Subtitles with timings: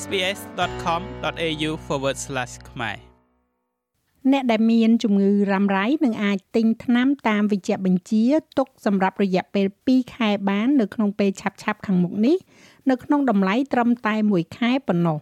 [0.00, 1.70] sbs.com.au/
[2.70, 2.98] ខ្មែរ
[4.32, 8.24] អ្នកដែលមានជំងឺរ៉ាំរ៉ៃនឹងអាចទិញថ្នាំតាមវិជ្ជបញ្ជា
[8.58, 12.36] ទុកសម្រាប់រយៈពេល2ខែបាននៅក្នុងពេលឆាប់ៗខាងមុខនេះ
[12.90, 15.18] នៅក្នុងតម្លៃត្រឹមតែ1ខែប៉ុណ្ណោះ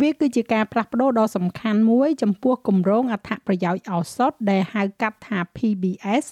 [0.00, 6.24] វាគឺជាការផ្លាស់ប្ដូរដ៏សំខាន់មួយចំពោះគម្រោងអត្ថប្រយោជន៍ឱសថដែលហៅកាត់ថា PBS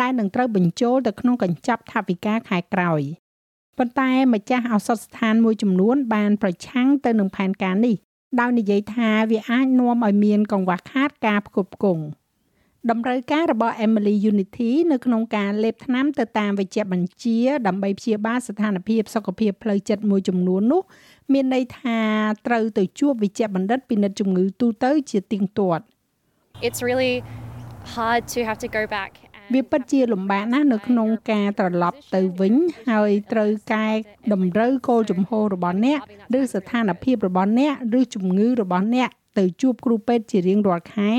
[0.00, 3.02] ដែលនឹងត្រូវបញ្ចូលទៅក្នុងកញ្ចប់ថវិកាខែក្រោយ
[3.78, 7.96] ប៉ុន្តែម្ចាស់ឱសថស្ថានមួយចំនួនបានប្រឆាំងទៅនឹងផែនការនេះ
[8.40, 12.04] ដោយនិយាយថាវាអាចនាំឲ្យមានកង្វះខាតការផ្គត់ផ្គង់
[12.90, 20.82] តម្រូវការរបស់ Emily Unity នៅក្នុងការលេបថ្នាំទៅតាមវិជ្ជបញ្ជាដើម្បីព្យាបាលស្ថានភាពសុខភាពផ្លូវចិត្តមួយចំនួននោះ
[21.32, 21.98] មានន័យថា
[22.46, 25.84] ត្រូវទៅជួបវិជ្ជបណ្ឌិតពិនិត្យជំងឺទូទៅជាទៀងទាត់
[26.66, 27.14] It's really
[27.96, 29.12] hard to have to go back
[29.54, 32.54] វាពិតជាលំបាកណាស់នៅក្នុងការត្រឡប់ទៅវិញ
[32.90, 33.88] ហើយត្រូវកែ
[34.32, 36.00] តម្រូវគោលជំហររបស់អ្នក
[36.38, 39.08] ឬស្ថានភាពរបស់អ្នកឬជំងឺរបស់អ្នក
[39.38, 41.12] ទៅជួបគ្រូពេទ្យជារៀងរាល់ខែ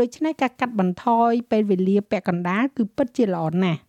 [0.00, 3.80] ដូច្នេះការកាត់បន្ថយពេលវេលាពាក់កណ្ដាលគឺពិតជាល្អណាស់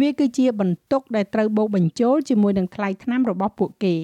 [0.00, 3.96] វាគឺជាបន្ទុកដែលត្រូវបូកបញ្ចូលជាមួយនឹងថ្លៃថ្នាំរបស់ពួកគេ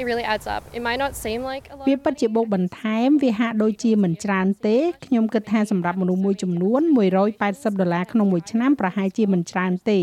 [0.00, 0.62] It really adds up.
[0.72, 1.86] It might not seem like a lot.
[1.88, 6.80] វាពិតជាបូកបន្ថែមវាហាក់ដូចជាមិនច្រើនទេខ្ញុំគិតថាសម្រាប់មនុស្សមួយចំនួន
[7.30, 10.00] 180ដុល្លារក្នុងមួយឆ្នាំប្រហែលជាមិនច្រើនទេ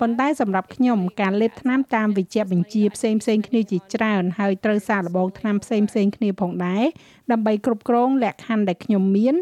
[0.00, 6.84] ប៉ុន្តែសម្រាប់ខ្ញុំការលេបថ្នាំតាមវិជ្ជបញ្ជាផ្សេងផ្សេងគ្នាជាច្រើនហើយត្រូវសារលបងថ្នាំផ្សេងផ្សេងគ្នាផងដែរ
[7.32, 9.34] ដើម្បីគ្រប់គ្រងលក្ខខណ្ឌដែលខ្ញុំមាន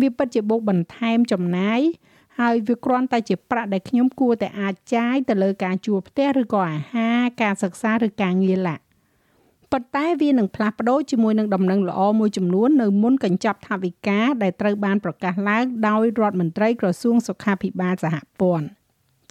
[0.00, 1.80] វាពិតជាបូកបន្ថែមចំណាយ
[2.40, 8.82] ហើយវាគ្រាន់តែជាប្រាក់ដែលខ្ញុំគួរតែអាចចាយទៅលើការជួលផ្ទះឬក៏អាហារការសិក្សាឬការងារឡាក់
[9.72, 18.66] ប៉ុន្តែវានឹងផ្លាស់ប្ដូរជាមួយនឹងដំណឹងល្អមួយចំនួននៅមុនកញ្ចប់ថវិកាដែលត្រូវបានប្រកាសឡើងដោយរដ្ឋមន្ត្រីក្រសួងសុខាភិបាលសហព័ន្ធ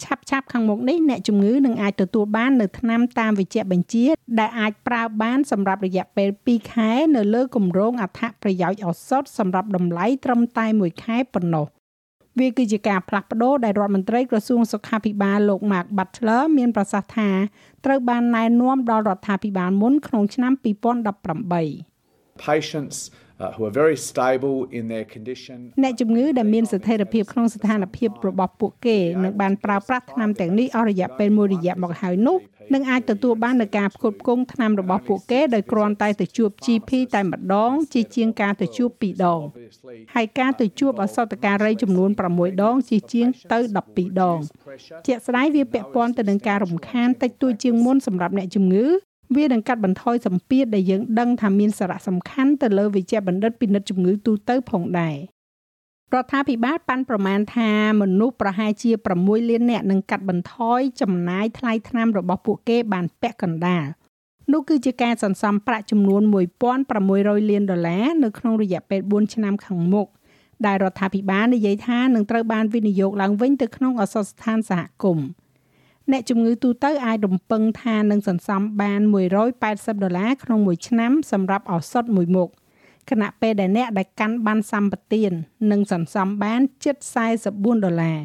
[0.02, 4.06] ឆាប់ឆាប់ខាងមុខនេះអ្នកជំងឺនឹងអាចទទួលបាននៅថ្នាំតាមវិជ្ជបញ្ជា
[4.38, 11.66] ដែលអាចប្រើបានសម្រាប់រយៈពេល2ខែ នៅលើគម្រោងអត្ថប្រយោជន៍ឱសថសម្រាប់តម្លៃត្រឹមតែ1ខែប៉ុណ្ណោះ
[12.40, 17.30] វាគឺជាការផ្លាស់ប្ដូរដែលរដ្ឋមន្ត្រីក្រសួងសុខាភិបាលលោក Mark Butler មានប្រសាសន៍ថា
[17.84, 20.52] ត្រូវបានណែនាំដល់រដ្ឋាភិបាលមុនក្នុងឆ្នាំ
[21.52, 32.38] 2018 Patients uh, who are very stable in their condition អ្នកជំងឺដែលមានស្ថិរភាពក្នុងស្ថានភាពរបស់ពួកគេនឹងបានប្រើប្រាស់ថ្នាំទាំងនេះអស់រយៈពេលមួយរយៈមកហើយនោះ
[32.74, 39.40] នឹងអាចទទួលបាននូវការផ្គត់ផ្គង់ថ្នាំរបស់ពួកគេដោយគ្រាន់តែទៅជួប GP តែម្ដង ជាជាងការទៅជួប2ដង
[40.14, 43.58] ហើយការទៅជួបអសតការីចំនួន6ដង ជាជាងទៅ
[43.90, 44.38] 12ដង
[45.06, 48.86] ជាក់ស្ដែងវាពាក់ព័ន្ធទៅនឹងការរំខានតិចតួចជាងមុនសម្រាប់អ្នកជំងឺ
[49.36, 55.16] វានឹងកាត់បន្ថយសម្ពាធដែលយើងដឹងថាមានសារៈសំខាន់ទៅលើវិជ្ជាបណ្ឌិតពិនិត្យជំងឺទូទៅផងដែរ
[56.14, 57.70] រដ្ឋាភិបាលប៉ាន់ប្រមាណថា
[58.02, 58.90] មនុស្សប្រហែលជា
[59.20, 63.86] 6លាននាក់នឹងកាត់បន្ថយចំណាយថ្លៃថ្នាំរបស់ពួកគេបានពាក់កណ្ដាល
[64.52, 66.22] នោះគឺជាការសន្សំប្រាក់ចំនួន
[66.86, 70.08] 1600លានដុល្លារនៅក្នុងរយៈពេល4ឆ្នាំខាងមុខ
[70.66, 75.26] ដែលរដ្ឋាភិបាលនិយាយថានឹងត្រូវបានវិនិយោគឡើងវិញទៅក្នុងអសរស្ថានសហគមន៍
[76.12, 79.00] អ្នកជំងឺទូទៅអាចរំពឹងថានឹងសន្សំបាន
[79.52, 82.48] 180ដុល្លារក្នុងមួយឆ្នាំសម្រាប់ឱសថមួយមុខ
[83.10, 85.32] ខណៈពេលដែលអ្នកដែលកាន់បានសម្បទាន
[85.70, 86.96] នឹងសន្សំបានជិត
[87.40, 88.18] 44ដុល្លារ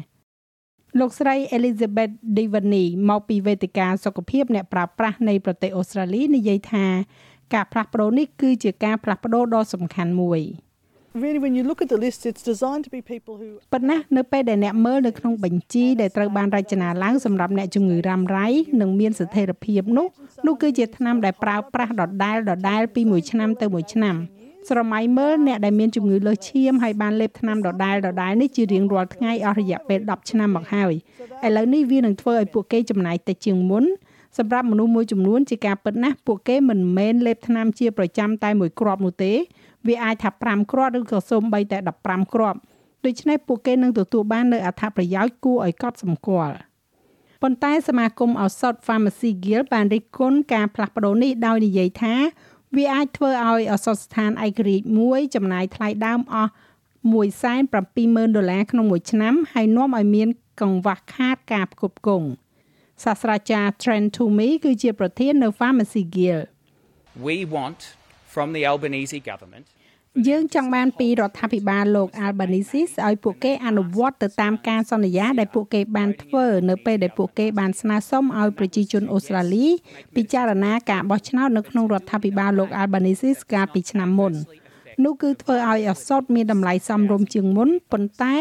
[0.98, 6.86] លោកស្រី Elizabeth Divani មកពីវេទិកាសុខភាពអ្នកប្រើប្រាស់នៃប្រទេសអូស្ត្រាលីនិយាយថា
[7.54, 10.40] ការផ្លាស់ប្ដូរនេះគឺជាការផ្លាស់ប្ដូរដ៏សំខាន់មួយ។
[11.22, 18.46] really when you look at the list it's designed to be people who ប៉ុន្តែនៅពេលដែលអ្នកមើលនៅក្នុងបញ្ជីដែលត្រូវបានរចនាឡើងសម្រាប់អ្នកជំងឺរ៉ាំរ៉ៃ
[18.80, 20.06] និងមានស្ថិរភាពនោះ
[20.46, 24.16] នោះគឺជាថ្នាំដែលប្រើប្រាស់ដដែលដដែលពីមួយឆ្នាំទៅមួយឆ្នាំ
[24.68, 30.92] ស្រមៃមើលអ្នកដែលមានជំងឺលើសឈាមហើយបានលេបថ្នាំដដែលដដែលនេះជារៀងរាល់ថ្ងៃអស់រយៈពេល10ឆ្នាំមកហើយ
[31.46, 33.84] ឥឡូវនេះវានឹងធ្វើឲ្យពួកគេចំណាយតិចជាងមុន
[34.38, 39.32] សម្រាប់មនុស្សមួយចំនួនជាការពិតណាស់ពួកគេមិនមែនលេបថ្នាំជាប្រចាំតែមួយគ្រាប់នោះទេ
[39.88, 42.58] វាអាចថា5គ្រាប់ឬក៏សូម្បីតែ15គ្រាប់
[43.04, 46.54] ដូច្នេះពួកគេនឹងទទួលបាននូវអត្ថប្រយោជន៍គួរឲ្យកត់សម្គាល់
[47.42, 52.14] ប៉ុន្តែសមាគមឱសថ Pharmacy Guild បានរិះគន់ការផ្លាស់ប្ដូរនេះដោយនិយាយថា
[52.76, 56.50] វាអាចធ្វើឲ្យឱសថស្ថានឯករាជ្យមួយចំណាយថ្លៃដើមអស់
[57.22, 60.28] 170,000ដុល្លារក្នុងមួយឆ្នាំហើយនាំឲ្យមាន
[60.60, 62.28] កង្វះខាតការផ្គត់ផ្គង់
[63.02, 66.44] សាស្ត្រាចារ្យ Trent Toomey គឺជាប្រធាននៅ Pharmacy Guild
[67.26, 67.80] We want
[68.34, 69.66] from the Albanese government
[70.28, 79.66] យើងចង់បានពីរដ្ឋាភិបាលលោក Albanese ឲ្យពួកគេអនុវត្តទៅតាមការសន្យាដែលពួកគេបានធ្វើនៅពេលដែលពួកគេបានស្នើសុំឲ្យប្រជាជនអូស្ត្រាលី
[80.16, 84.32] ពិចារណាការបោះឆ្នោតនៅក្នុងរដ្ឋាភិបាលលោក Albanese កាលពីឆ្នាំមុន
[85.04, 88.36] នោះគឺធ្វើឲ្យអសត់មានតម្លៃសមរម្យជាងមុនប៉ុន្តែ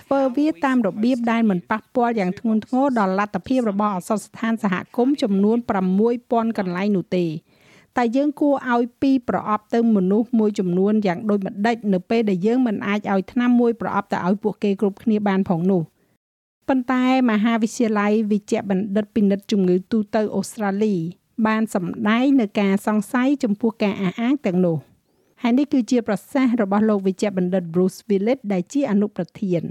[0.00, 5.56] ធ្វើវាតាមរបៀបដែលមិនប៉ះពាល់យ៉ាងធ្ងន់ធ្ងរដល់លទ្ធភាពរបស់អសត់ស្ថានសហគមន៍ចំនួន
[6.06, 7.26] 6000កន្លែងនោះទេ
[7.96, 15.82] តែយើងគួរឲ្យពីប្រអប់ទៅមនុស្សមួយចំនួនយ៉ាងដូចម្ដេចនៅពេលដែលយើងមិនអាចឲ្យថ្នាំមួយប្រអប់ទៅឲ្យពួកគេគ្រប់គ្នាបានផងនោះ
[16.68, 20.94] ប៉ុន្តែមហាវិទ្យាល័យវិជ្ជបណ្ឌិតពិនិត្យជំងឺទូទៅអូស្ត្រាលី
[21.46, 24.76] បានសម្ដែងនៅការសង្ស័យចំពោះការអះអាងទាំងនោះ
[25.42, 29.62] ហើយនេះគឺជាប្រសាសន៍របស់លោកវិជ្ជបណ្ឌិត Bruce Willett ដែលជាអនុប្រធាន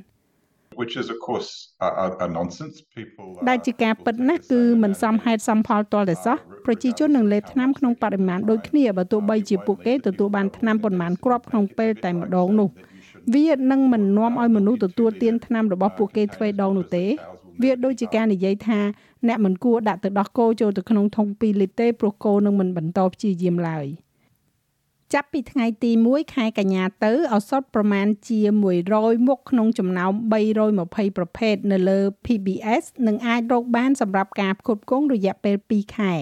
[0.80, 1.50] which is of course
[1.86, 12.70] a, a, a nonsense people ដែលជាការពិតណាស់គឺមិនសមហេតុសមផលទាល់តែសោះប្រជាជននឹងលេបថ្នាំក្នុងបរិមាណដូចគ្នាបើទោះបីជាពួកគេទទួលបានថ្នាំប៉ុន្មានគ្រាប់ក្នុងពេលតែម្ដងនោះ
[13.36, 17.06] វានឹងមិននាំឲ្យមនុស្សទទួលទានថ្នាំរបស់ពួកគេទ្វេដងនោះទេ
[17.64, 18.80] វាដូចជាការនិយាយថា
[19.28, 23.88] អ្នកមិនគួរដាក់ទៅដោះគោចូលទៅក្នុងធុង2លីត្រទេព្រោះគោនឹងមិនបន្តព្យាយាមឡើយ។
[25.16, 28.40] ចាប់ពីថ្ងៃទី1ខែកញ្ញាទៅឱសថប្រមាណជា
[28.84, 30.12] 100មុខក្នុងចំណោម
[30.64, 36.14] 320ប្រភេទនៅលើ PBS នឹងអាចរកបានសម្រាប់ការផ្គត់ផ្គង់រយៈពេល2ខែ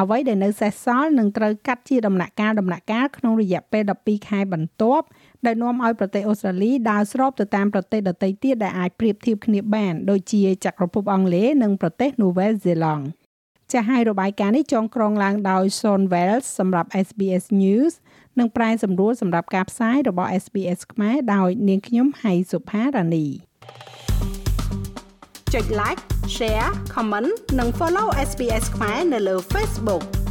[0.00, 5.06] អ្វីដែលនៅសេសសល់នឹងត្រូវកាត់ជាដំណាក់កាលដំណាក់កាលក្នុងរយៈពេល12ខែបន្ទាប់
[5.46, 13.04] ដែលនាំឲ្យប្រទេសអូស្ត្រាលីដើរស្របទៅតាមប្រទេសដទៃទៀតដែលអាចប្រៀបធៀបគ្នាបានដូចជាចក្រភពអង់គ្លេសនិងប្រទេសនូវែលសេឡង់
[13.72, 17.92] ចាស់ហើយរបាយការណ៍នេះចងក្រងឡើងដោយ Son Wells សម្រាប់ SBS News
[18.38, 23.26] និងប្រែសម្រួលសម្រាប់ការផ្សាយរបស់ SBS ខ្មែរដោយនាងខ្ញុំហៃសុផារ៉ានី
[25.54, 26.00] ចុច like
[26.36, 30.25] share comment និង follow SBS ខ្មែរនៅលើ Facebook